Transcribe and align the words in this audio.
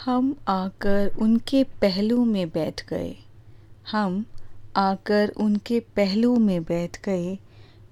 हम 0.00 0.36
आकर 0.48 1.12
उनके 1.18 1.64
पहलू 1.64 2.24
में 2.24 2.48
बैठ 2.48 2.86
गए। 2.88 3.16
हम 3.90 4.24
आकर 4.76 5.28
उनके 5.28 5.80
पहलू 5.80 6.36
में 6.36 6.64
बैठ 6.64 7.04
गए, 7.04 7.38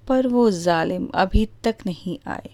पर 0.08 0.26
वो 0.26 0.50
जालिम 0.50 1.06
अभी 1.06 1.48
तक 1.64 1.76
नहीं 1.86 2.18
आए। 2.26 2.50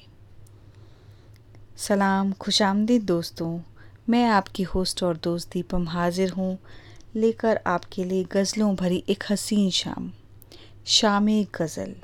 सलाम 1.76 2.32
खुश 2.32 2.62
आमदीद 2.62 3.02
दोस्तों। 3.02 3.60
मैं 4.08 4.24
आपकी 4.26 4.62
होस्ट 4.62 5.02
और 5.02 5.16
दोस्त 5.16 5.52
दीपम 5.52 5.88
हाजिर 5.88 6.30
हूँ, 6.30 6.58
लेकर 7.16 7.60
आपके 7.66 8.04
लिए 8.04 8.24
गज़लों 8.24 8.76
भरी 8.76 9.04
एक 9.08 9.24
हसीन 9.30 9.70
शाम। 9.70 10.12
शाम 10.86 11.26
गज़ल। 11.26 11.94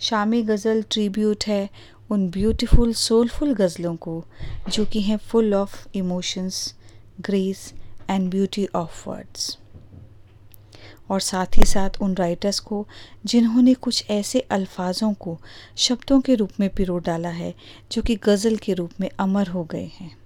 शाम 0.00 0.32
गज़ल 0.42 0.82
ट्रिब्यूट 0.82 1.44
है 1.46 1.70
उन 2.12 2.28
ब्यूटीफुल 2.30 2.92
सोलफुल 2.92 3.54
गज़लों 3.54 3.96
को, 3.96 4.24
जो 4.68 4.84
कि 4.84 5.00
हैं 5.00 5.16
full 5.16 5.54
of 5.54 5.86
emotions 5.94 6.74
grace 7.20 7.72
and 8.10 8.30
beauty 8.30 8.66
of 8.74 9.08
words 9.08 9.58
और 11.10 11.20
साथ 11.20 11.58
ही 11.58 11.64
साथ 11.64 11.90
उन 12.00 12.14
राइटर्स 12.14 12.58
को, 12.58 12.86
जिन्होंने 13.26 13.74
कुछ 13.74 14.10
ऐसे 14.10 14.40
अल्फाजों 14.40 15.12
को 15.14 15.38
शब्दों 15.76 16.20
के 16.20 16.34
रूप 16.34 16.50
में 16.60 16.68
पिरो 16.70 16.98
डाला 16.98 17.28
है, 17.28 17.54
जो 17.92 18.02
कि 18.02 18.16
गज़ल 18.16 18.56
के 18.56 18.74
रूप 18.74 18.90
में 19.00 19.08
अमर 19.18 19.48
हो 19.48 19.64
गए 19.64 19.90
हैं। 20.00 20.16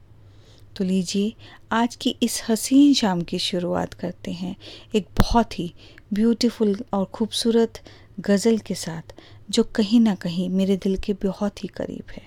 तो 0.76 0.84
लीजिए, 0.84 1.34
आज 1.72 1.96
की 1.96 2.16
इस 2.22 2.42
हसीन 2.48 2.94
शाम 2.94 3.22
की 3.22 3.38
शुरुआत 3.38 3.94
करते 3.94 4.32
हैं 4.32 4.56
एक 4.94 5.06
बहुत 5.18 5.58
ही 5.58 5.72
ब्यूटीफुल 6.12 6.76
और 6.92 7.04
खूबसूरत 7.04 7.82
गज़ल 8.20 8.58
के 8.58 8.74
साथ 8.74 9.14
जो 9.50 9.62
कहीं 9.62 10.00
ना 10.00 10.14
कहीं 10.14 10.48
मेरे 10.50 10.76
दिल 10.76 10.96
के 10.96 11.12
बहुत 11.12 11.64
ही 11.64 11.68
करीब 11.68 12.12
है 12.12 12.22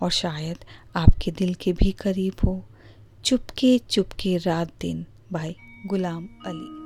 और 0.00 0.10
शायद 0.10 0.64
आपके 0.96 1.30
दिल 1.30 1.54
के 1.54 1.72
भी 1.72 1.92
करीब 1.92 2.34
हो। 2.44 2.64
चुपके 3.24 3.78
चुपके 3.78 4.36
रात 4.36 4.72
दिन 4.80 5.06
भाई 5.32 5.56
गुलाम 5.86 6.28
अली। 6.46 6.77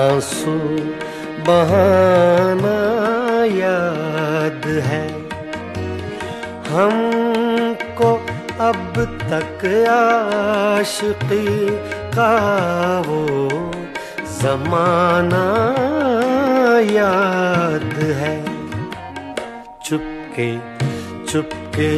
आँसू 0.00 0.56
बहाना 1.46 2.76
याद 3.54 4.66
है। 4.86 5.06
हमको 6.68 8.10
अब 8.64 8.92
तक 9.30 9.64
आशिकी 9.90 11.46
का 12.16 12.32
वो 13.06 13.22
जमाना 14.40 15.46
याद 16.90 17.92
है। 18.20 18.36
चुपके 19.84 20.48
चुपके 21.32 21.90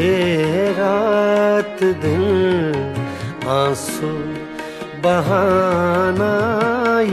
रात 0.72 1.82
दिन 2.04 2.94
आँसू 3.48 4.10
बहाना 5.06 6.32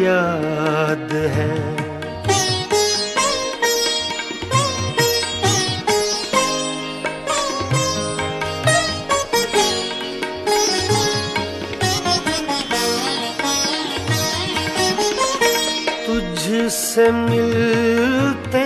याद 0.02 1.12
है। 1.34 1.52
तुझसे 16.06 17.12
मिलते 17.12 18.66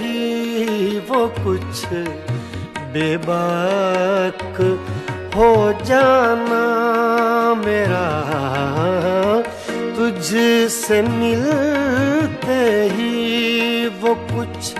ही 0.00 0.98
वो 1.08 1.26
कुछ 1.38 1.84
बेबाक 2.94 4.60
हो 5.36 5.54
जाना 5.82 6.60
मेरा, 7.56 8.06
तुझसे 9.96 11.00
मिलते 11.02 12.60
ही 12.92 13.86
वो 14.02 14.14
कुछ 14.30 14.72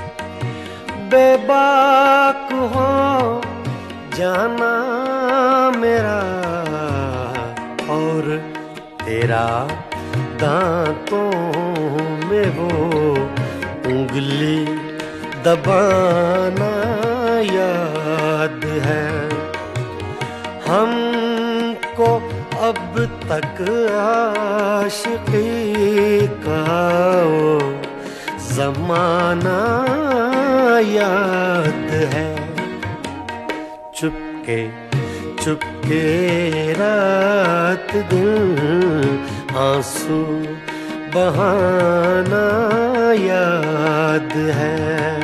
बेबाक 1.12 2.53
हो 2.75 2.87
जाना 4.16 4.72
मेरा, 5.77 6.21
और 7.97 8.22
तेरा 9.05 9.47
दांतों 10.43 11.31
में 12.28 12.49
वो 12.56 12.71
उंगली 13.93 14.65
दबाना 15.45 16.72
याद 17.53 18.65
है। 18.84 19.16
तक 22.99 23.61
आशिकी 23.93 25.47
का 26.27 26.62
वो 27.23 27.59
जमाना 28.55 29.59
याद 30.81 31.91
है। 32.15 32.37
चुपके 33.97 34.87
चुपके 35.45 36.03
रात 36.73 37.97
दिन 37.97 39.27
आँसू 39.57 40.23
बहाना 41.15 42.47
याद 43.13 44.33
है। 44.37 45.16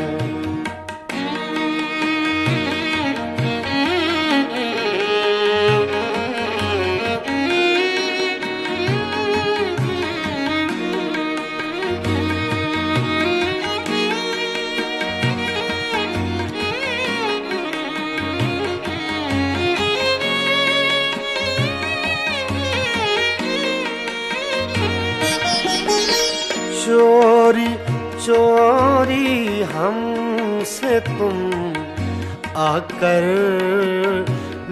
चोरी 27.53 27.73
चोरी 28.25 29.63
हमसे 29.63 31.01
तुम 31.01 31.37
आकर 32.57 33.25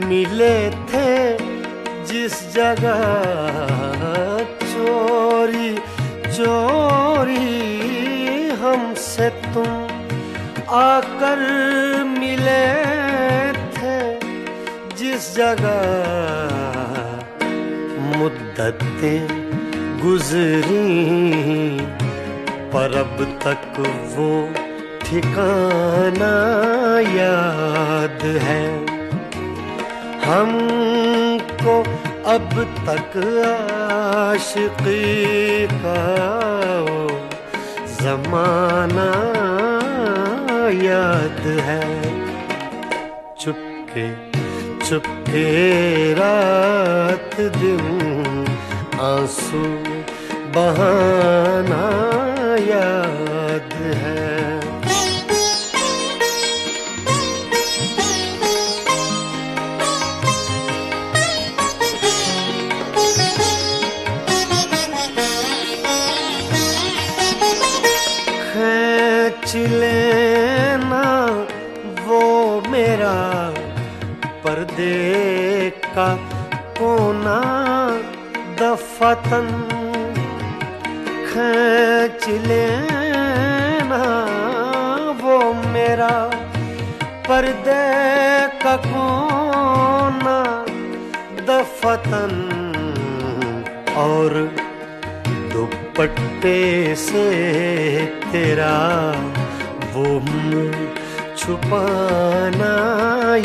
मिले 0.04 0.54
थे। 0.88 1.10
जिस 2.04 2.36
जगह 2.54 3.02
चोरी 4.64 5.68
चोरी 6.36 7.52
हमसे 8.62 9.28
तुम 9.52 9.68
आकर 10.80 11.44
मिले 12.18 12.64
थे। 13.76 14.00
जिस 14.96 15.30
जगह 15.36 15.80
मुद्दतें 18.16 19.20
गुजरी 20.02 20.88
पर 22.72 22.92
अब 22.98 23.16
तक 23.44 23.78
वो 24.14 24.26
ठिकाना 25.00 26.34
याद 27.14 28.22
है। 28.44 28.64
हमको 30.24 31.74
अब 32.30 32.50
तक 32.88 33.16
आशिकी 33.46 35.00
का 35.66 36.02
जमाना 38.00 39.10
याद 40.84 41.40
है। 41.68 41.86
चुपके 43.40 44.06
चुपके 44.86 45.46
रात 46.14 47.34
दिन 47.56 48.46
आँसू 49.00 49.64
बहाना 50.54 51.82
याद 52.68 53.39
दुपट्टे 96.40 96.94
से 96.96 98.06
तेरा 98.32 98.76
वो 99.92 100.04
छुपाना 101.36 102.72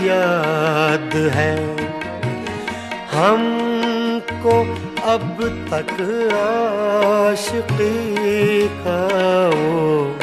याद 0.01 1.15
है। 1.35 1.55
हमको 3.11 4.55
अब 5.11 5.37
तक 5.71 5.91
आशिकी 6.39 7.97
का 8.79 9.01
वो 9.49 10.15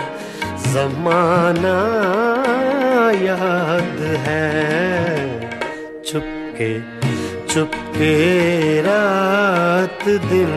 जमाना 0.66 1.78
याद 3.22 4.00
है। 4.26 4.50
चुपके 6.06 6.72
चुपके 7.54 8.16
रात 8.82 10.04
दिन 10.30 10.52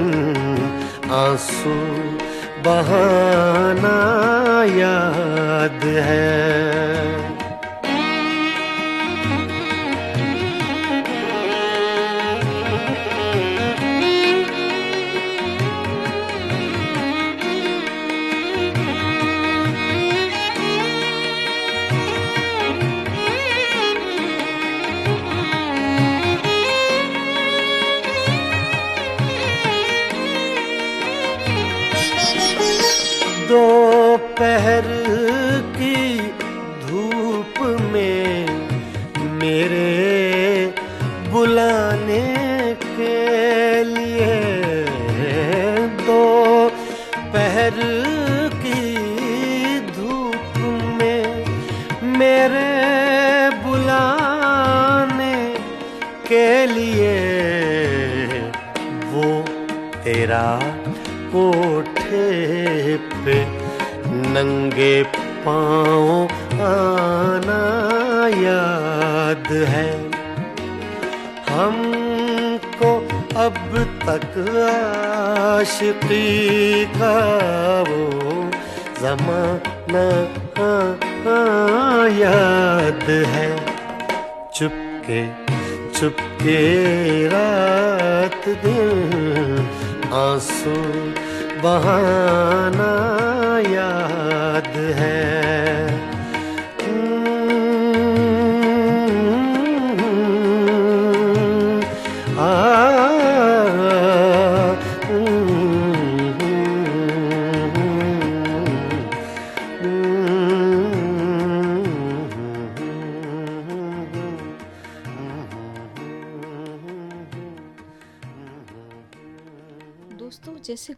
आँसू 1.14 2.05
बहाना 2.66 3.98
याद 4.64 5.86
है। 5.86 6.75
हमको 71.56 72.92
अब 73.44 73.58
तक 74.06 74.34
आशिकी 75.46 76.86
का 76.96 77.16
वो 77.90 78.02
जमाना 79.02 80.06
याद 82.20 83.06
है? 83.34 83.50
चुपके 84.56 85.22
चुपके 86.00 86.62
रात 87.28 88.48
दिन 88.66 90.12
आँसू 90.14 90.76
बहाना 91.64 92.92
याद 93.70 94.74
है। 95.00 95.35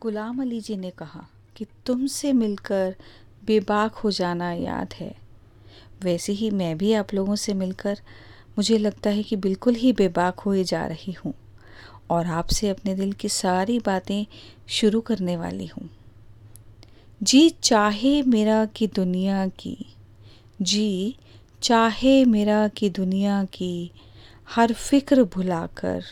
गुलाम 0.01 0.41
अली 0.41 0.61
जी 0.61 0.75
ने 0.77 0.89
कहा 0.89 1.27
कि 1.55 1.65
तुमसे 1.85 2.33
मिलकर 2.33 2.95
बेबाक 3.45 3.95
हो 3.95 4.11
जाना 4.11 4.51
याद 4.51 4.93
है। 4.93 5.15
वैसे 6.03 6.33
ही 6.33 6.49
मैं 6.51 6.77
भी 6.77 6.93
आप 6.93 7.13
लोगों 7.13 7.35
से 7.35 7.53
मिलकर 7.53 7.99
मुझे 8.57 8.77
लगता 8.77 9.09
है 9.09 9.23
कि 9.23 9.35
बिल्कुल 9.35 9.75
ही 9.75 9.93
बेबाक 9.93 10.39
हुए 10.39 10.63
जा 10.63 10.85
रही 10.85 11.11
हूँ 11.11 11.33
और 12.09 12.25
आपसे 12.25 12.69
अपने 12.69 12.95
दिल 12.95 13.13
की 13.13 13.29
सारी 13.29 13.79
बातें 13.79 14.25
शुरू 14.67 15.01
करने 15.01 15.37
वाली 15.37 15.65
हूँ। 15.65 15.89
जी 17.23 17.49
चाहे 17.49 18.21
मेरा 18.21 18.65
कि 18.65 18.87
दुनिया 18.87 19.47
की, 19.47 19.77
जी 20.61 21.15
चाहे 21.61 22.25
मेरा 22.25 22.67
कि 22.67 22.89
दुनिया 22.89 23.43
की, 23.43 23.91
हर 24.49 24.73
फ़िक्र 24.73 25.23
भुलाकर 25.23 26.03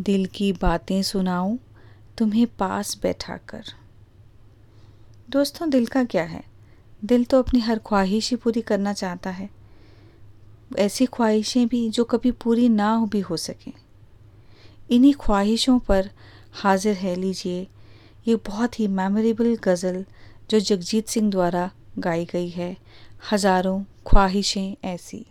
दिल 0.00 0.26
की 0.26 0.52
बातें 0.52 1.02
सुनाऊं 1.02 1.56
तुम्हें 2.22 2.46
पास 2.46 2.98
बैठा 3.02 3.36
कर। 3.36 3.64
दोस्तों, 5.30 5.70
दिल 5.70 5.86
का 5.86 6.04
क्या 6.04 6.22
है? 6.22 6.44
दिल 7.04 7.24
तो 7.24 7.38
अपनी 7.38 7.60
हर 7.60 7.78
ख्वाहिश 7.78 8.30
ही 8.30 8.36
पूरी 8.36 8.60
करना 8.60 8.92
चाहता 8.92 9.30
है। 9.30 9.50
ऐसी 10.78 11.06
ख्वाहिशें 11.06 11.68
भी 11.68 11.90
जो 11.90 12.04
कभी 12.04 12.30
पूरी 12.30 12.68
ना 12.68 13.06
भी 13.06 13.20
हो 13.20 13.36
सकें। 13.36 13.72
इन्हीं 14.90 15.14
ख्वाहिशों 15.20 15.78
पर 15.78 16.10
हाजिर 16.52 16.96
है, 16.96 17.16
लीजिए, 17.16 17.66
ये 18.28 18.36
बहुत 18.36 18.80
ही 18.80 18.88
मेमोरेबल 18.88 19.56
गज़ल 19.56 20.04
जो 20.50 20.60
जगजीत 20.60 21.08
सिंह 21.08 21.30
द्वारा 21.30 21.70
गाई 21.98 22.24
गई 22.24 22.48
है। 22.48 22.76
हज़ारों 23.32 23.84
ख्वाहिशें 24.06 24.76
ऐसी। 24.84 25.26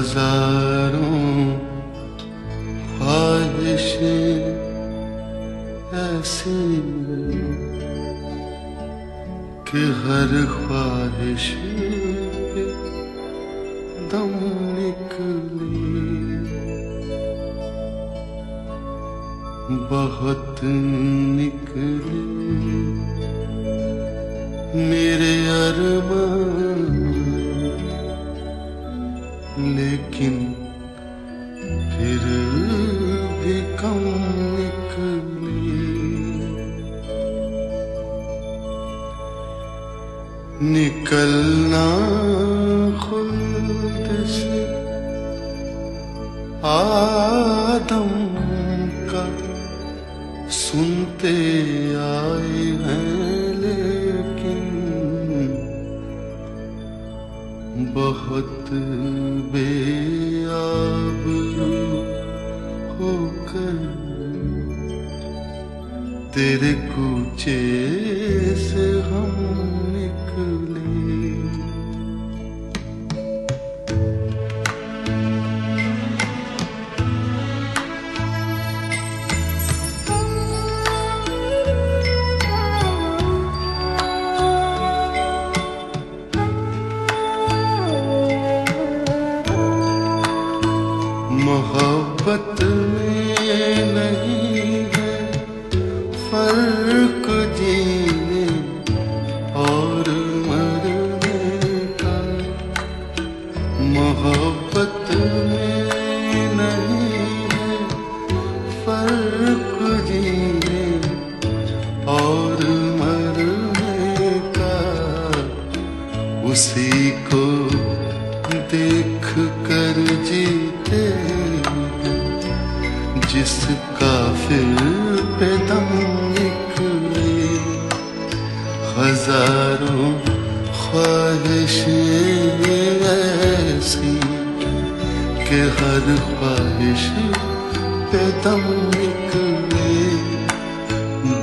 हज़ारों 0.00 1.16
ख्वाहिश 2.90 3.88
ऐसी 6.00 6.60
कि 9.68 9.82
हर 10.00 10.32
ख्वाहिश 10.52 11.48
दम 14.12 14.32
निकले 14.78 15.68
बहुत 19.92 20.64
निकली। 21.36 22.24
मेरे 24.90 25.34
अरमान 25.58 26.99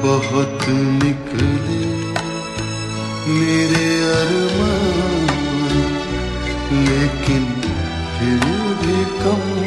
बहुत 0.07 0.61
निकले 1.03 1.79
मेरे 3.37 3.87
अरमान 4.09 5.25
लेकिन 6.87 7.43
फिर 8.13 8.45
भी 8.81 8.95
कम 9.23 9.66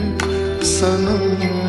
i 0.81 0.83
sanım. 0.83 1.60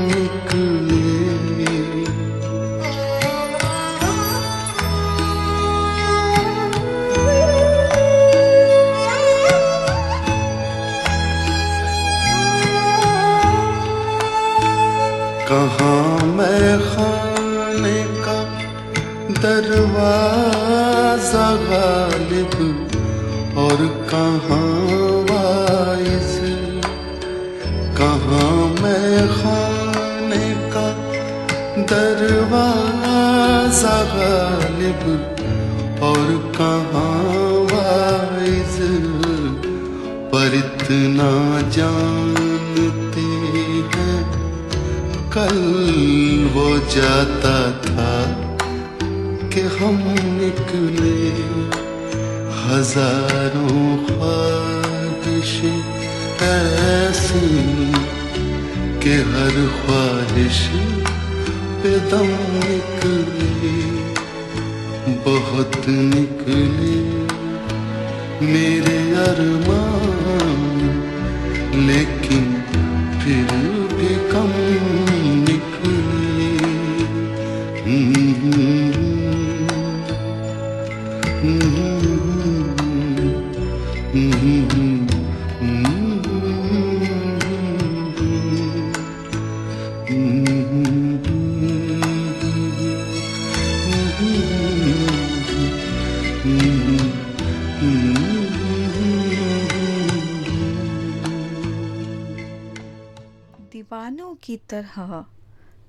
तरह 104.82 105.24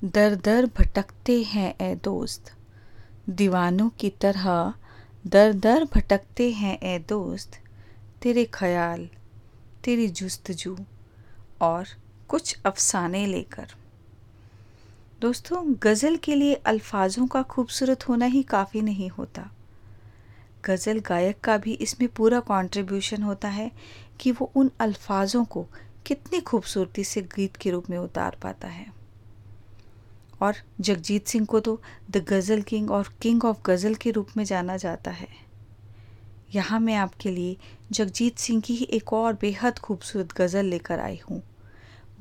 दर 0.04 0.36
दर 0.36 0.66
भटकते 0.66 1.44
हैं 1.44 1.76
ए 1.82 1.96
दोस्त। 1.96 2.54
दीवानों 3.30 3.90
की 3.90 4.10
तरह 4.10 4.74
दर 5.28 5.54
दर 5.54 5.84
भटकते 5.84 6.52
हैं 6.52 6.80
ए 6.84 7.00
दोस्त। 7.00 7.60
तेरे 8.22 8.46
ख्याल, 8.46 9.10
तेरी 9.84 10.08
जुस्तजू 10.08 10.78
और 11.62 11.86
कुछ 12.28 12.58
अफसाने 12.66 13.26
लेकर। 13.26 13.68
दोस्तों, 15.22 15.76
गज़ल 15.84 16.16
के 16.16 16.36
लिए 16.36 16.54
अल्फाजों 16.54 17.28
का 17.28 17.42
खूबसूरत 17.42 18.10
होना 18.10 18.26
ही 18.26 18.44
काफ़ी 18.44 18.82
नहीं 18.82 19.10
होता। 19.10 19.50
गज़ल 20.66 21.00
गायक 21.00 21.40
का 21.40 21.58
भी 21.58 21.74
इसमें 21.74 22.10
पूरा 22.10 22.40
कंट्रीब्यूशन 22.40 23.24
होता 23.24 23.48
है 23.48 23.72
कि 24.20 24.32
वो 24.32 24.52
उन 24.56 24.72
अल्फाजों 24.80 25.46
को 25.46 25.66
कितनी 26.06 26.40
खूबसूरती 26.40 27.04
से 27.04 27.22
गीत 27.22 27.56
के 27.56 27.72
रूप 27.72 27.90
में 27.90 27.98
उतार 27.98 28.38
पाता 28.44 28.68
है। 28.68 28.94
और 30.42 30.56
जगजीत 30.82 31.28
सिंह 31.28 31.46
को 31.46 31.60
तो 31.60 31.82
द 32.12 32.18
गज़ल 32.18 32.62
किंग 32.62 32.92
और 32.92 33.14
किंग 33.22 33.46
ऑफ़ 33.46 33.58
गज़ल 33.66 33.96
के 33.96 34.12
रूप 34.12 34.28
में 34.38 34.44
जाना 34.44 34.78
जाता 34.78 35.12
है। 35.12 35.28
यहाँ 36.56 36.80
मैं 36.80 36.96
आपके 36.96 37.32
लिए 37.32 37.58
जगजीत 37.92 38.38
सिंह 38.38 38.62
की 38.62 38.74
ही 38.76 38.86
एक 38.86 39.14
और 39.14 39.34
बेहद 39.34 39.80
खूबसूरत 39.80 40.34
गज़ल 40.34 40.66
लेकर 40.66 41.00
आई 41.00 41.22
हूँ। 41.32 41.44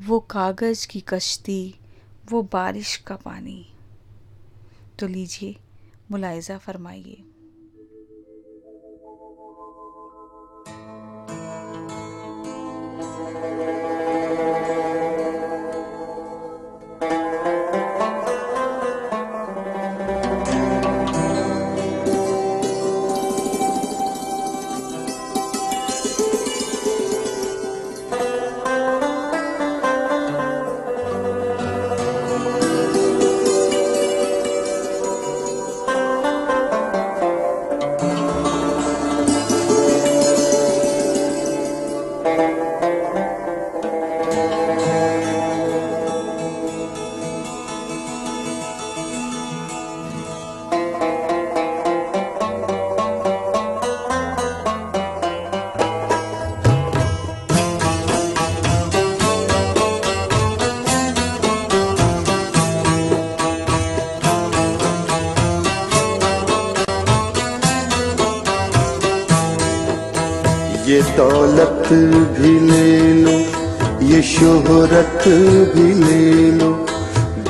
वो 0.00 0.20
कागज़ 0.20 0.88
की 0.88 1.00
कश्ती, 1.00 1.74
वो 2.30 2.42
बारिश 2.42 2.96
का 2.96 3.16
पानी। 3.16 3.66
तो 4.98 5.06
लीजिए, 5.06 5.56
मुलायजा 6.10 6.58
फरमाइए। 6.58 7.24
दौलत 71.16 71.88
भी 72.38 72.58
ले 72.60 73.12
लो, 73.14 73.38
ये 74.06 74.22
शोहरत 74.22 75.24
भी 75.74 75.92
ले 75.94 76.50
लो, 76.50 76.70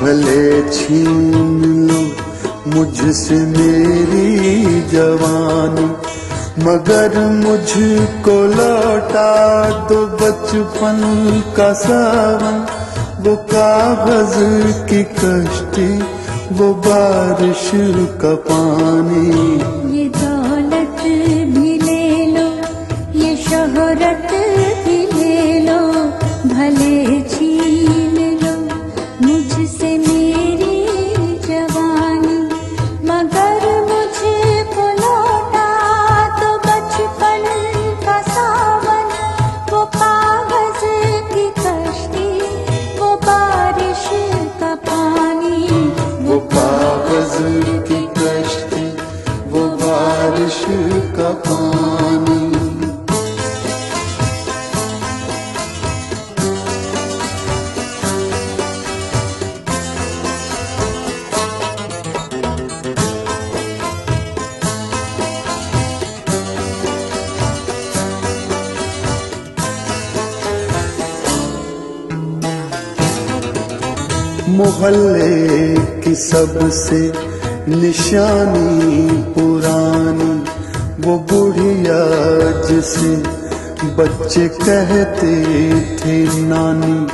भले 0.01 0.69
छीन 0.69 1.89
लो 1.89 2.01
मुझसे 2.67 3.35
मेरी 3.35 4.81
जवानी, 4.91 5.85
मगर 6.63 7.19
मुझको 7.19 8.35
लौटा 8.47 9.29
दो 9.89 10.05
बचपन 10.17 10.99
का 11.57 11.71
सावन, 11.73 12.65
वो 13.19 13.35
कागज़ 13.53 14.37
की 14.89 15.03
कश्ती, 15.19 15.87
वो 16.53 16.73
बारिश 16.87 17.69
का 18.21 18.35
पानी। 18.49 19.82
सबसे 76.43 77.13
निशानी 77.71 79.07
पुरानी, 79.07 80.43
वो 81.01 81.17
बुढ़िया 81.17 81.99
जिसे 82.67 83.15
बच्चे 83.95 84.47
कहते 84.47 85.35
थे 85.97 86.41
नानी। 86.41 87.07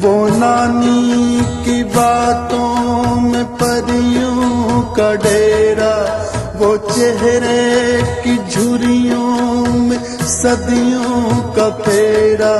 वो 0.00 0.28
नानी 0.28 1.40
की 1.40 1.84
बातों 1.84 3.20
में 3.20 3.44
परियों 3.44 4.80
का 4.82 5.14
डेरा, 5.14 6.24
वो 6.56 6.76
चेहरे 6.76 8.02
की 8.02 8.36
झुरियों 8.50 9.66
में 9.72 10.04
सदियों 10.22 11.40
का 11.52 11.70
फेरा। 11.70 12.56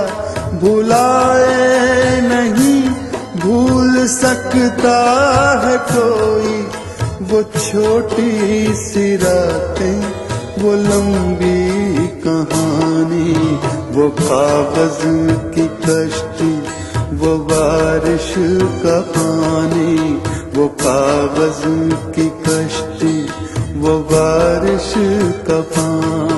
भुलाए 0.60 2.20
नहीं 2.20 2.89
भूल 3.40 4.06
सकता 4.06 4.96
है 5.64 5.76
कोई 5.90 6.80
वो 7.30 7.42
छोटी 7.42 8.74
सी 8.74 9.16
रातें, 9.16 10.00
वो 10.62 10.72
लंबी 10.72 12.06
कहानी, 12.24 13.34
वो 13.96 14.08
कागज़ 14.20 15.04
की 15.54 15.66
कश्ती, 15.84 16.52
वो 17.16 17.36
बारिश 17.50 18.34
का 18.84 19.00
पानी, 19.16 19.94
वो 20.56 20.66
कागज़ 20.82 21.62
की 22.16 22.28
कश्ती, 22.48 23.14
वो 23.80 23.98
बारिश 24.12 24.92
का 25.48 25.60
पानी। 25.60 26.29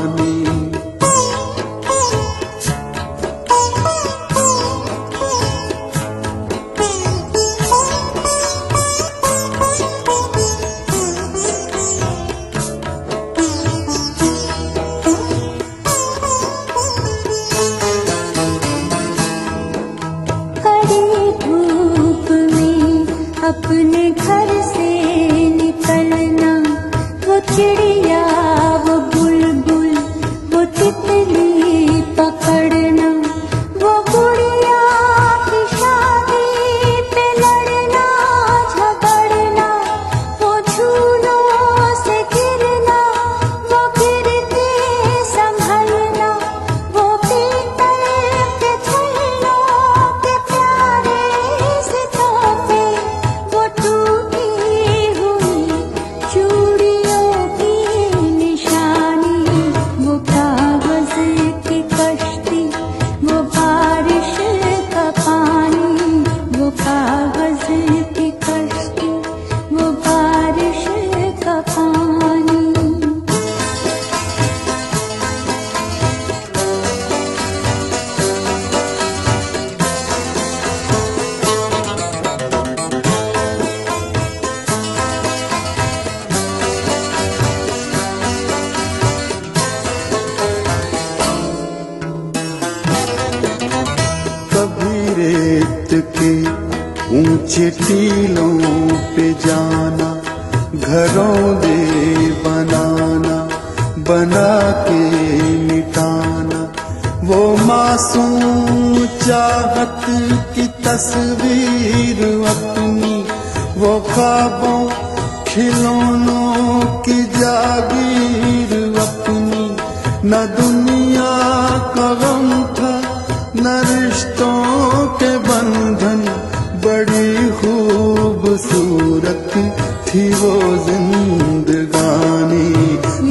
थी 130.14 130.22
वो 130.30 130.52
जिंदगानी। 130.86 132.66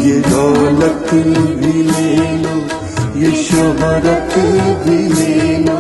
ये 0.01 0.19
दौलत 0.19 1.09
भी 1.59 1.73
ले 1.83 2.15
लो, 2.37 2.55
ये 3.19 3.31
शोहरत 3.43 4.33
भी 4.85 4.97
ले 5.09 5.57
लो, 5.57 5.77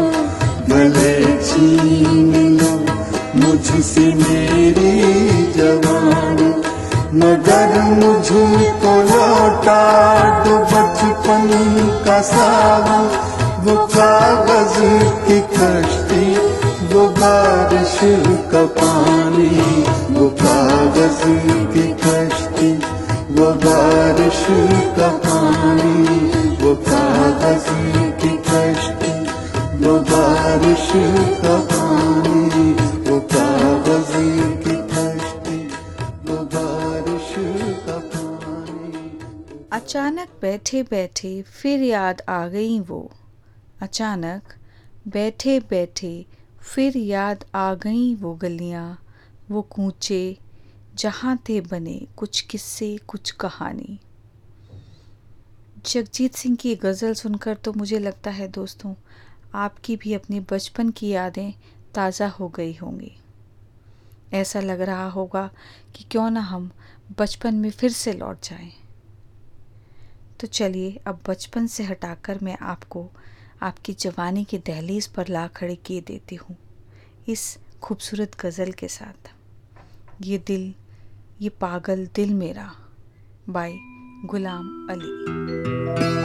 भले 0.69 1.15
छीन 1.41 2.33
लो, 2.59 2.73
मुझसे 3.35 4.05
मेरी 4.13 4.93
जवानी। 5.53 6.49
मगर 7.17 7.73
मुझको 7.93 8.93
लौटा 9.01 9.81
दो 10.43 10.57
बचपन 10.73 11.49
का 12.05 12.21
सावन 12.21 13.09
वो 13.65 13.75
कागज़ 13.87 14.77
की 15.25 15.39
कश्ती, 15.57 16.25
वो 16.93 17.07
बारिश 17.17 17.99
का 18.53 18.65
पानी। 18.77 19.90
वो 20.21 20.29
कागज़ 20.29 21.21
की 21.73 21.93
कश्ती, 21.93 22.73
वो 23.33 23.53
बारिश 23.53 24.45
का 24.99 25.17
पानी, 25.17 26.03
वो 26.63 26.75
कागज़ 26.75 27.69
की 28.21 28.37
कश्ती, 28.37 29.23
वो 29.85 29.99
बारिश 29.99 30.91
का 31.41 31.59
पानी, 31.59 32.73
वो 33.09 33.19
कागज़ 33.19 34.13
की 34.63 34.75
कश्ती, 34.75 35.67
वो 36.29 36.37
बारिश 36.37 37.35
का 37.87 37.97
पानी। 37.97 39.19
अचानक 39.71 40.27
बैठे 40.41 40.83
बैठे 40.83 41.41
फिर 41.41 41.83
याद 41.83 42.21
आ 42.29 42.47
गई 42.47 42.79
वो। 42.79 43.11
अचानक 43.81 44.41
बैठे 45.07 45.59
बैठे 45.59 46.25
फिर 46.61 46.97
याद 46.97 47.43
आ 47.55 47.73
गई 47.73 48.15
वो 48.15 48.33
गलियाँ। 48.35 48.99
वो 49.51 49.61
कूचे, 49.61 50.37
जहाँ 50.95 51.37
थे 51.49 51.59
बने 51.61 51.99
कुछ 52.17 52.41
किस्से, 52.41 52.97
कुछ 53.07 53.31
कहानी। 53.31 53.99
जगजीत 55.85 56.35
सिंह 56.35 56.55
की 56.55 56.75
गज़ल 56.75 57.13
सुनकर 57.13 57.55
तो 57.55 57.73
मुझे 57.73 57.99
लगता 57.99 58.31
है 58.31 58.47
दोस्तों, 58.49 58.93
आपकी 59.55 59.95
भी 59.95 60.13
अपने 60.13 60.39
बचपन 60.51 60.89
की 60.89 61.09
यादें 61.09 61.51
ताज़ा 61.95 62.27
हो 62.29 62.49
गई 62.49 62.73
होंगी। 62.73 63.11
ऐसा 64.33 64.59
लग 64.59 64.81
रहा 64.81 65.09
होगा 65.09 65.49
कि 65.95 66.03
क्यों 66.03 66.29
ना 66.29 66.41
हम 66.41 66.69
बचपन 67.19 67.55
में 67.55 67.69
फिर 67.71 67.91
से 67.91 68.13
लौट 68.13 68.43
जाएँ। 68.43 68.71
तो 70.39 70.47
चलिए, 70.47 70.95
अब 71.07 71.19
बचपन 71.27 71.67
से 71.67 71.83
हटाकर 71.83 72.39
मैं 72.43 72.57
आपको 72.57 73.09
आपकी 73.61 73.93
जवानी 73.95 74.43
की 74.43 74.57
दहलीज 74.57 75.07
पर 75.07 75.27
ला 75.27 75.47
खड़े 75.47 75.75
किए 75.75 76.01
देती 76.01 76.35
हूँ, 76.35 76.57
इस 77.27 77.57
खूबसूरत 77.81 78.39
गज़ल 78.41 78.71
के 78.71 78.87
साथ। 78.87 79.29
ये 80.25 80.37
दिल 80.37 80.73
ये 81.41 81.49
पागल 81.49 82.05
दिल 82.15 82.33
मेरा 82.33 82.71
बाय 83.49 83.73
गुलाम 84.25 84.87
अली। 84.89 86.20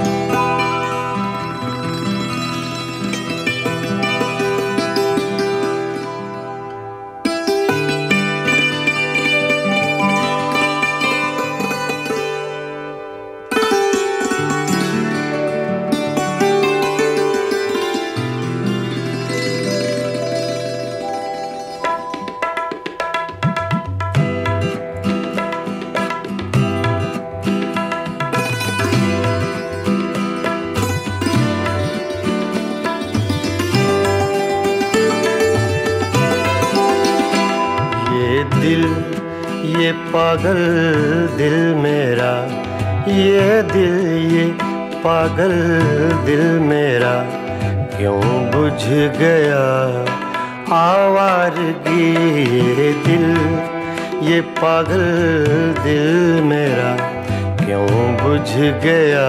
पागल 40.37 40.59
दिल 41.37 41.55
मेरा, 41.75 42.33
ये 43.09 43.63
दिल, 43.63 43.95
ये 44.33 44.45
पागल 45.01 45.53
दिल 46.27 46.43
मेरा, 46.61 47.13
क्यों 47.97 48.21
बुझ 48.51 48.83
गया 49.17 49.63
आवारगी 50.77 52.11
ये 52.77 52.93
दिल? 53.07 53.25
ये 54.29 54.41
पागल 54.61 55.05
दिल 55.85 56.43
मेरा, 56.43 56.91
क्यों 57.65 57.89
बुझ 58.17 58.49
गया 58.85 59.29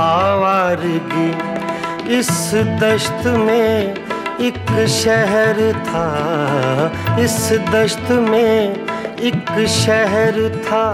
आवारगी? 0.00 1.30
इस 2.18 2.50
दश्त 2.82 3.26
में 3.26 3.94
एक 4.40 4.86
शहर 4.88 5.72
था, 5.86 6.06
इस 7.20 7.38
दश्त 7.72 8.10
में 8.10 8.86
एक 9.20 9.66
शहर 9.66 10.62
था 10.64 10.84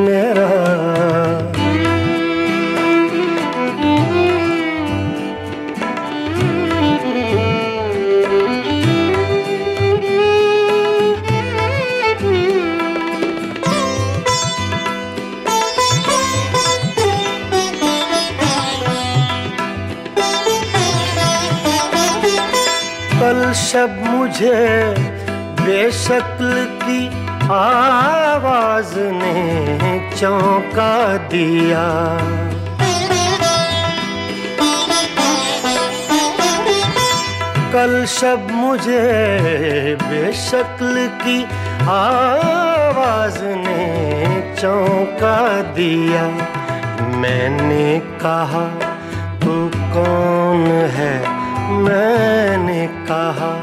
शब 23.73 24.03
मुझे 24.05 24.95
बेशक्ल 25.61 26.79
की 26.83 27.07
आवाज़ 27.51 28.99
ने 28.99 30.11
चौंका 30.17 31.17
दिया। 31.17 31.85
कल 37.73 38.05
शब 38.05 38.47
मुझे 38.51 39.01
बेशक्ल 40.03 41.07
की 41.07 41.43
आवाज़ 41.81 43.43
ने 43.43 44.55
चौंका 44.61 45.61
दिया। 45.61 46.27
मैंने 47.17 47.99
कहा, 47.99 48.67
तू 49.39 49.71
कौन 49.75 50.65
है? 50.67 51.43
मैंने 51.63 52.87
कहा 52.87 53.62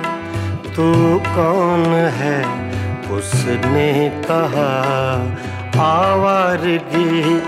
तू 0.76 1.18
कौन 1.18 1.84
है? 1.94 2.70
उसने 3.10 4.10
कहा, 4.24 4.68
आवारगी। 5.80 7.42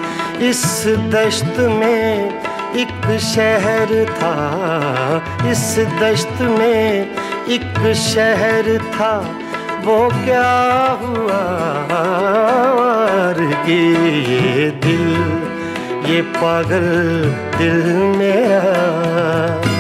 इस 0.48 0.85
दश्त 0.87 1.61
में 1.61 2.40
एक 2.74 3.18
शहर 3.20 4.04
था। 4.11 5.22
इस 5.50 5.78
दश्त 6.02 6.40
में 6.40 7.11
एक 7.48 7.92
शहर 7.94 8.78
था। 8.78 9.30
वो 9.85 10.08
क्या 10.08 10.52
हुआ? 11.02 11.42
आवारगी, 11.98 13.94
ये 14.35 14.70
दिल, 14.70 15.42
ये 16.14 16.22
पागल 16.22 17.24
दिल 17.58 17.87
मेरा। 18.18 19.71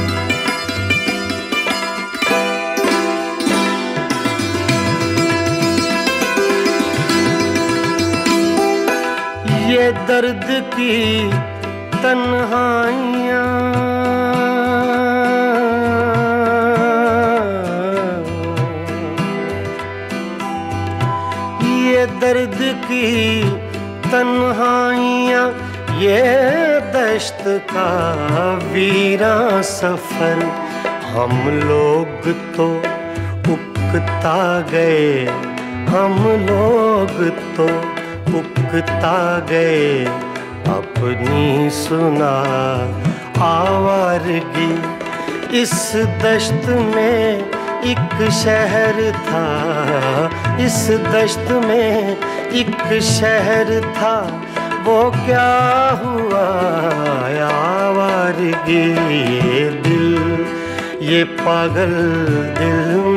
दर्द 10.08 10.46
की 10.74 10.96
तन्हाइयाँ। 12.02 13.50
ये 21.84 22.06
दर्द 22.20 22.58
की 22.84 23.10
तन्हाइयाँ, 24.10 25.46
ये 26.00 26.22
दश्त 26.94 27.44
का 27.70 27.90
वीरा 28.72 29.36
सफ़र। 29.70 30.42
हम 31.12 31.32
लोग 31.62 32.28
तो 32.56 32.68
उकता 33.52 34.38
गए, 34.70 35.26
हम 35.88 36.14
लोग 36.42 37.16
तो 37.56 37.66
उकता 38.74 39.38
गए, 39.50 40.04
अपनी 40.68 41.70
सुना 41.70 42.34
आवारगी। 43.44 44.72
इस 45.60 45.92
दश्त 45.96 46.68
में 46.94 47.50
एक 47.84 48.30
शहर 48.30 49.00
था, 49.28 49.46
इस 50.60 50.78
दश्त 50.90 51.50
में 51.50 52.16
एक 52.52 53.00
शहर 53.02 53.80
था, 53.96 54.14
वो 54.84 54.98
क्या 55.10 55.50
हुआ? 56.04 56.46
आवारगी, 57.42 58.84
ये 59.36 59.68
दिल, 59.84 60.46
ये 61.08 61.24
पागल 61.24 61.94
दिल 62.58 63.11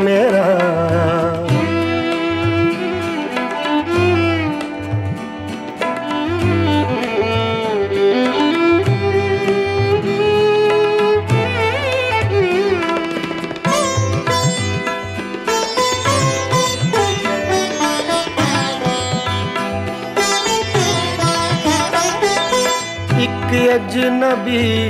एक 23.56 23.70
अजनबी 23.70 24.90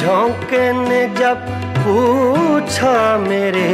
झोंके 0.00 0.60
ने 0.72 1.00
जब 1.14 1.40
पूछा 1.76 2.92
मेरे 3.18 3.64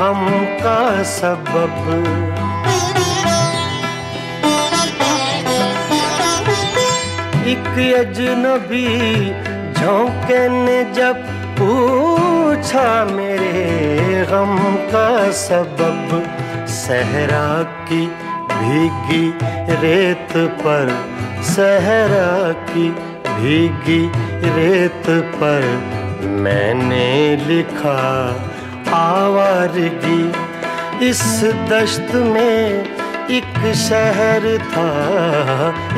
गम 0.00 0.22
का 0.62 1.02
सबब। 1.02 1.76
एक 7.46 7.78
अजनबी 7.98 8.88
झोंके 9.72 10.48
ने 10.48 10.82
जब 10.94 11.22
पूछा 11.60 12.88
मेरे 13.04 14.26
गम 14.30 14.56
का 14.92 15.30
सबब। 15.42 16.18
सहरा 16.72 17.46
की 17.88 18.04
भीगी 18.52 19.24
रेत 19.82 20.36
पर, 20.60 20.98
सहरा 21.46 22.52
की 22.68 22.88
भीगी 23.42 24.12
रेत 24.50 25.04
पर। 25.34 25.62
मैंने 26.24 27.36
लिखा, 27.46 28.00
आवारगी, 28.92 30.32
इस 31.08 31.44
दश्त 31.44 32.14
में 32.14 32.84
एक 33.30 33.74
शहर 33.74 34.58
था। 34.58 34.88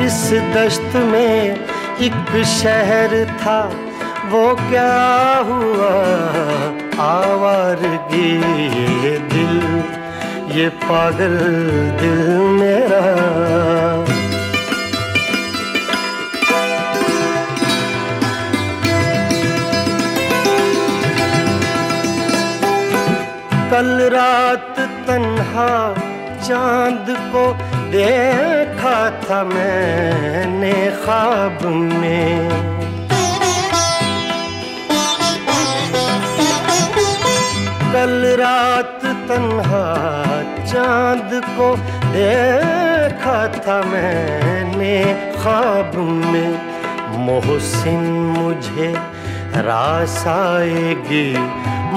इस 0.05 0.31
दश्त 0.55 0.95
में 0.95 1.59
एक 2.01 2.43
शहर 2.43 3.25
था, 3.41 3.71
वो 4.29 4.55
क्या 4.55 5.37
हुआ? 5.45 5.93
आवारगी, 7.03 8.35
ये 9.03 9.17
दिल, 9.17 9.83
ये 10.59 10.69
पागल 10.69 11.37
दिल 12.01 12.37
मेरा। 12.37 13.94
कल 23.71 24.09
रात 24.13 24.75
तन्हा 25.07 25.69
चाँद 26.39 27.05
को 27.31 27.45
देखा 27.91 28.97
था 29.21 29.43
मैंने 29.43 30.73
ख्वाब 31.03 31.65
में। 31.93 32.49
कल 37.93 38.15
रात 38.41 39.01
तन्हा 39.29 39.85
चाँद 40.65 41.41
को 41.57 41.75
देखा 42.13 43.37
था 43.57 43.81
मैंने 43.91 44.95
ख्वाब 45.41 45.97
में। 46.31 46.51
मोहसिन 47.25 48.03
मुझे 48.37 48.93
रास 49.57 50.27
आएगी, 50.27 51.37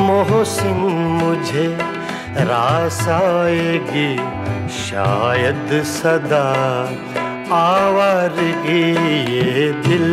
मोहसिन 0.03 0.77
मुझे। 1.23 1.79
रास 2.39 3.09
आएगी, 3.09 4.17
शायद 4.69 5.83
सदा। 5.83 6.49
आवारगी 7.57 8.91
ये 9.35 9.73
दिल, 9.73 10.07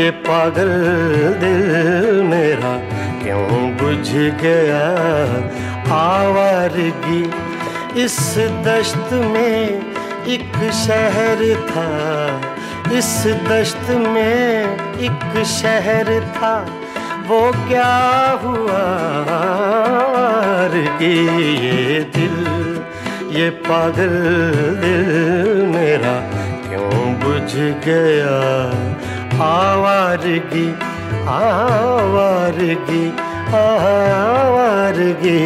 ये 0.00 0.10
पागल 0.10 0.70
दिल 1.38 2.22
मेरा 2.22 2.74
क्यों 3.22 3.70
बुझ 3.70 4.08
गया? 4.42 4.86
आवारगी 5.94 7.30
इस 8.04 8.34
दश्त 8.38 9.12
में 9.12 9.92
एक 10.26 10.72
शहर 10.72 11.66
था। 11.70 12.57
इस 12.92 13.24
दश्त 13.48 13.90
में 13.90 14.64
एक 14.98 15.44
शहर 15.44 16.08
था, 16.36 16.54
वो 17.26 17.40
क्या 17.68 17.96
हुआ? 18.42 18.82
आवारगी 19.98 21.18
ये 21.56 22.00
दिल, 22.16 22.38
ये 23.40 23.50
पागल 23.50 24.14
दिल 24.82 25.10
मेरा 25.66 26.14
क्यों 26.68 27.14
बुझ 27.14 27.52
गया? 27.86 28.38
आवारगी 29.44 30.68
आवारगी 31.28 33.04
आवारगी। 33.58 35.42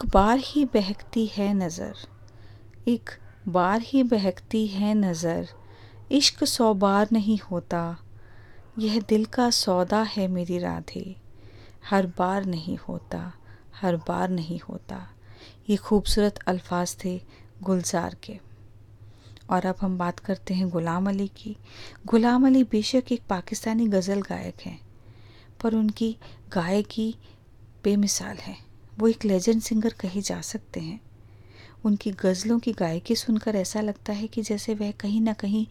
एक 0.00 0.08
बार 0.08 0.38
ही 0.38 0.64
बहकती 0.64 1.24
है 1.26 1.52
नज़र, 1.54 1.94
एक 2.88 3.10
बार 3.48 3.80
ही 3.80 4.02
बहकती 4.02 4.66
है 4.66 4.92
नज़र। 4.94 5.48
इश्क 6.10 6.44
सौ 6.44 6.72
बार 6.74 7.08
नहीं 7.12 7.38
होता, 7.40 7.80
यह 8.78 8.98
दिल 9.00 9.24
का 9.24 9.48
सौदा 9.50 10.00
है 10.02 10.26
मेरी 10.28 10.58
राधे। 10.58 11.16
हर 11.90 12.06
बार 12.18 12.44
नहीं 12.44 12.76
होता, 12.78 13.20
हर 13.80 13.96
बार 14.08 14.30
नहीं 14.30 14.58
होता। 14.60 15.02
ये 15.70 15.76
खूबसूरत 15.78 16.38
अल्फाज 16.46 16.96
थे 17.04 17.14
गुलजार 17.62 18.16
के। 18.24 18.38
और 19.50 19.66
अब 19.66 19.76
हम 19.80 19.98
बात 19.98 20.18
करते 20.20 20.54
हैं 20.54 20.68
गुलाम 20.70 21.08
अली 21.08 21.28
की। 21.36 21.56
गुलाम 22.06 22.46
अली 22.46 22.64
बेशक 22.70 23.12
एक 23.12 23.26
पाकिस्तानी 23.28 23.88
गज़ल 23.88 24.22
गायक 24.22 24.66
हैं, 24.66 24.80
पर 25.62 25.74
उनकी 25.74 26.16
गायकी 26.54 27.14
बेमिसाल 27.84 28.36
है। 28.38 28.69
वो 29.00 29.08
एक 29.08 29.24
लेजेंड 29.24 29.60
सिंगर 29.62 29.92
कहे 29.92 30.20
जा 30.20 30.40
सकते 30.40 30.80
हैं। 30.80 31.00
उनकी 31.84 32.10
गज़लों 32.10 32.58
की 32.58 32.72
गायकी 32.72 33.14
सुनकर 33.16 33.56
ऐसा 33.56 33.80
लगता 33.80 34.12
है 34.12 34.26
कि 34.26 34.42
जैसे 34.42 34.74
वह 34.74 34.90
कहीं 34.90 35.20
ना 35.20 35.32
कहीं 35.32 35.66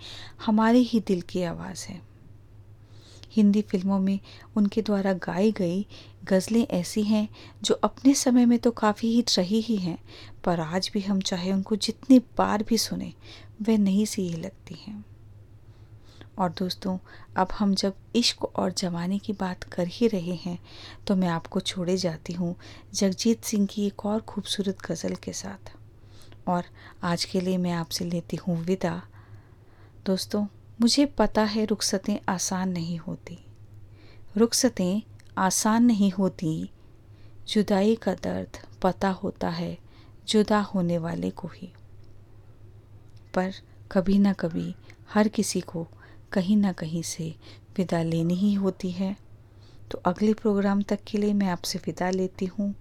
हमारे 0.46 0.80
ही 0.80 1.00
दिल 1.00 1.22
की 1.22 1.44
आवाज़ 1.44 1.86
है। 1.88 2.02
हिंदी 3.32 3.62
फ़िल्मों 3.62 4.00
में 4.00 4.20
उनके 4.58 4.82
द्वारा 4.82 5.13
गाई 5.13 5.52
गई 5.52 5.86
गज़लें 6.24 6.65
ऐसी 6.68 7.04
हैं 7.04 7.28
जो 7.63 7.76
अपने 7.76 8.13
समय 8.13 8.46
में 8.46 8.58
तो 8.60 8.72
काफ़ी 8.72 9.15
हिट 9.15 9.38
रही 9.38 9.62
ही 9.62 9.76
हैं, 9.76 9.98
पर 10.44 10.60
आज 10.60 10.89
भी 10.94 11.02
हम 11.02 11.22
चाहे 11.22 11.52
उनको 11.52 11.76
जितनी 11.76 12.20
बार 12.38 12.63
भी 12.63 12.78
सुने, 12.78 13.13
वह 13.62 13.78
नहीं 13.78 14.06
सी 14.06 14.22
ही 14.22 14.38
लगती 14.38 14.76
हैं। 14.88 15.06
और 16.39 16.49
दोस्तों, 16.49 16.97
अब 17.38 17.47
हम 17.52 17.73
जब 17.75 17.93
इश्क 18.15 18.43
और 18.43 18.71
जवानी 18.71 19.19
की 19.19 19.34
बात 19.34 19.63
कर 19.63 19.88
ही 19.88 20.08
रहे 20.08 20.36
हैं 20.36 20.58
तो 21.08 21.15
मैं 21.15 21.28
आपको 21.28 21.60
छोड़े 21.60 21.97
जाती 21.97 22.34
हूँ 22.34 22.56
जगजीत 22.93 23.43
सिंह 23.43 23.65
की 23.67 23.86
एक 23.88 24.06
और 24.06 24.21
खूबसूरत 24.21 24.82
गज़ल 24.82 25.15
के 25.15 25.34
साथ। 25.34 25.71
और 26.47 26.65
आज 27.04 27.25
के 27.25 27.41
लिए 27.41 27.58
मैं 27.58 27.71
आपसे 27.71 28.06
लेती 28.06 28.38
हूँ 28.38 28.58
विदा। 28.63 29.02
दोस्तों, 30.06 30.45
मुझे 30.82 31.06
पता 31.06 31.43
है 31.43 31.65
रुखसतें 31.65 32.17
आसान 32.30 32.69
नहीं 32.69 32.97
होती। 32.97 33.38
रुखसतें 34.38 35.02
आसान 35.38 35.84
नहीं 35.84 36.12
होती। 36.12 36.69
जुदाई 37.47 37.95
का 37.95 38.13
दर्द 38.13 38.58
पता 38.82 39.10
होता 39.10 39.49
है 39.49 39.78
जुदा 40.28 40.60
होने 40.62 40.97
वाले 40.97 41.30
को 41.30 41.47
ही। 41.47 41.71
पर 43.34 43.52
कभी 43.91 44.17
ना 44.19 44.34
कभी 44.34 44.73
हर 45.13 45.28
किसी 45.28 45.62
को 45.62 45.88
कहीं 46.34 46.58
ना 46.58 46.72
कहीं 46.72 47.02
से 47.02 47.36
विदा 47.78 48.04
लेनी 48.04 48.36
ही 48.36 48.54
होती 48.54 48.92
है। 48.92 49.18
तो 49.92 49.98
अगले 49.98 50.34
प्रोग्राम 50.34 50.82
तक 50.82 51.00
के 51.08 51.18
लिए 51.18 51.34
मैं 51.34 51.48
आपसे 51.48 51.80
विदा 51.80 52.10
लेती 52.10 52.46
हूँ। 52.46 52.76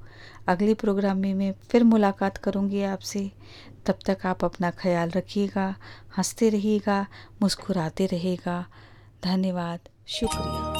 अगले 0.48 0.74
प्रोग्राम 0.74 1.16
में 1.16 1.34
मैं 1.34 1.54
फिर 1.70 1.84
मुलाकात 1.84 2.36
करूँगी 2.36 2.82
आपसे। 2.82 3.32
तब 3.86 3.98
तक 4.06 4.18
आप 4.24 4.44
अपना 4.44 4.70
ख्याल 4.70 5.10
रखिएगा, 5.10 5.76
हँसते 6.16 6.48
रहिएगा, 6.48 7.06
मुस्कुराते 7.42 8.06
रहेगा 8.06 8.66
धन्यवाद, 9.24 9.80
शुक्रिया। 10.06 10.77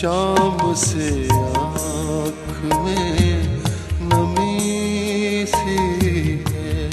शाम 0.00 0.60
से 0.74 1.28
आँख 1.28 2.74
में 2.74 3.60
नमी 4.00 5.44
सी 5.46 5.78
है। 6.48 6.90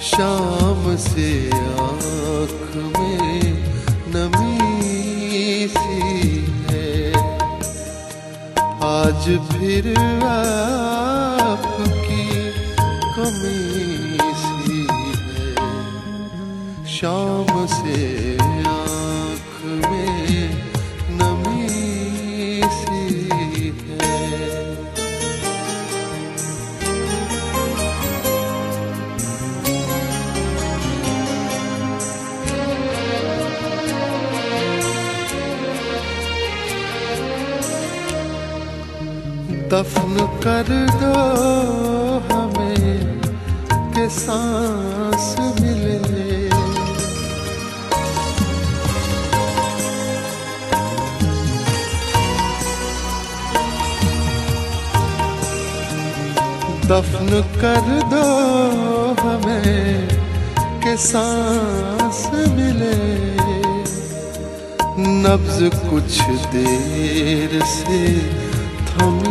शाम 0.00 0.96
से 0.96 1.30
आँख 1.50 2.76
में 2.76 3.40
नमी 4.16 4.58
सी 5.68 6.00
है। 6.70 6.92
आज 8.82 9.22
फिर 9.52 9.84
आपकी 10.26 12.26
कमी 13.14 13.62
सी 14.42 14.78
है। 14.90 15.06
शाम 16.86 17.50
से 17.66 17.98
दफन 39.78 40.14
कर 40.44 40.68
दो 41.00 41.10
हमें 42.28 43.20
के 43.94 44.08
सांस 44.14 45.28
मिले 45.60 46.38
दफन 56.88 57.30
कर 57.60 57.86
दो 58.12 58.24
हमें 59.22 60.08
के 60.84 60.96
सांस 61.06 62.26
मिले। 62.56 62.96
नब्ज 65.22 65.58
कुछ 65.90 66.20
देर 66.54 67.60
से 67.74 68.02
थमी 68.88 69.27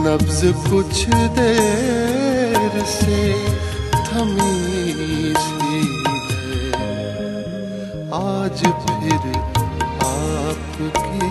नब्ज 0.00 0.40
कुछ 0.70 1.04
देर 1.38 2.84
से 2.86 3.20
थमी 4.08 5.34
सी 5.38 5.80
है। 6.74 6.92
आज 8.18 8.62
फिर 8.84 9.24
आपकी 10.06 11.30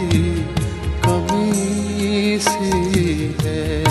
कमी 1.05 2.39
सी 2.39 3.35
है। 3.41 3.86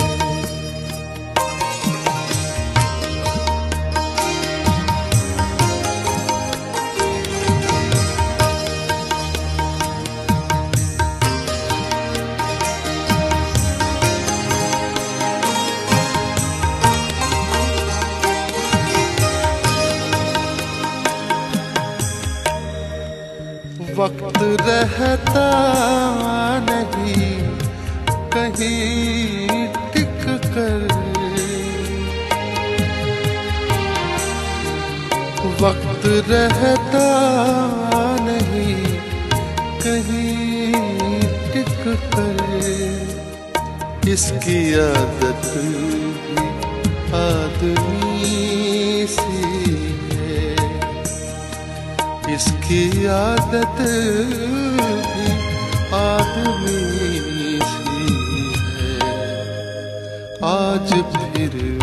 वक्त 35.61 36.01
रहता 36.05 37.05
नहीं, 38.21 38.83
कहीं 39.79 40.73
टिक 41.53 41.73
कर। 42.15 42.37
इसकी 44.07 44.73
आदत 44.73 45.47
आदमी 47.15 49.07
सी 49.07 49.41
है। 50.11 50.53
इसकी 52.35 53.05
आदत 53.05 53.81
आदमी 55.93 56.79
सी 57.63 58.05
है। 58.77 58.99
आज 60.53 60.89
फिर 61.13 61.76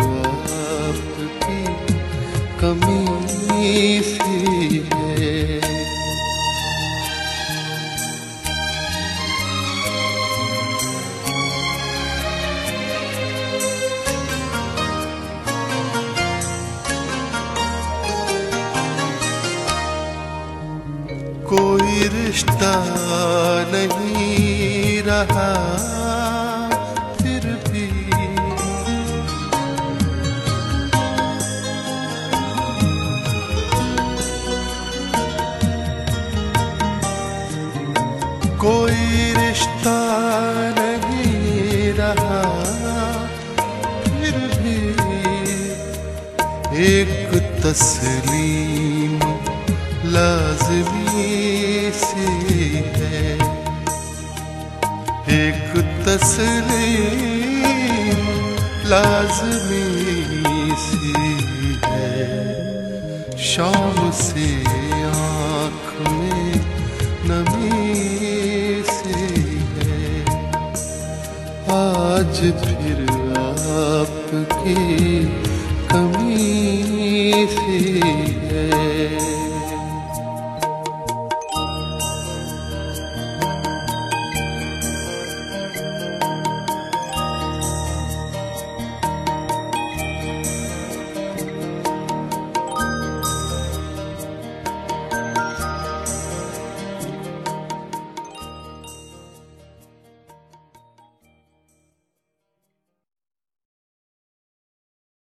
रहा 25.07 25.49
फिर 27.17 27.45
भी। 27.67 27.85
कोई 38.63 39.01
रिश्ता 39.37 39.97
नहीं 40.79 41.91
रहा 41.99 42.43
फिर 44.05 44.35
भी। 44.61 44.79
एक 46.85 47.33
तस्लीम 47.65 48.74
तस्लीम 56.05 57.15
लाजमी 58.89 59.85
सी 60.83 61.13
है। 61.85 63.37
शाम 63.45 64.11
से 64.11 64.49
आँख 65.05 65.87
में 66.11 66.51
नमी 67.29 68.83
सी 68.91 69.23
है। 69.77 70.03
आज 71.77 72.37
फिर 72.61 72.74